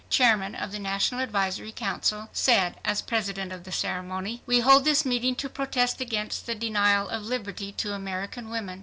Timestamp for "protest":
5.47-6.01